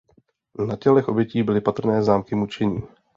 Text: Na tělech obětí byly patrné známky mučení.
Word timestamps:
Na 0.67 0.75
tělech 0.75 1.07
obětí 1.07 1.43
byly 1.43 1.61
patrné 1.61 2.03
známky 2.03 2.35
mučení. 2.35 2.81